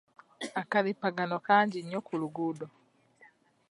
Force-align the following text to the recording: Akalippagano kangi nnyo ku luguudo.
Akalippagano 0.61 1.35
kangi 1.47 1.79
nnyo 1.81 1.99
ku 2.07 2.13
luguudo. 2.21 2.67